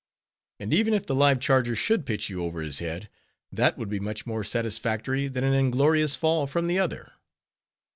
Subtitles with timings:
[0.59, 3.07] And even if the live charger should pitch you over his head,
[3.51, 7.13] that would be much more satisfactory, than an inglorious fall from the other.